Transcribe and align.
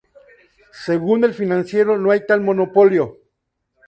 Según 0.83 1.25
El 1.25 1.35
Financiero, 1.35 1.95
no 1.99 2.09
hay 2.09 2.25
tal 2.25 2.41
monopolio. 2.41 3.19